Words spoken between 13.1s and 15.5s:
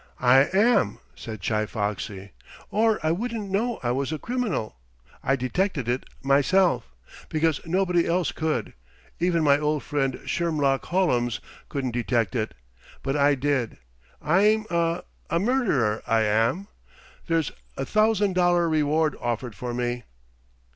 I did. I'm a a